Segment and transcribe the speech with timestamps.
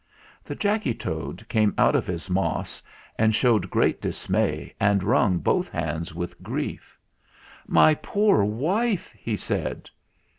[0.43, 2.81] The Jacky Toad came out of his moss
[3.19, 6.97] and showed great dismay and wrung both hands with grief.
[7.67, 9.91] "My poor wife!" he said.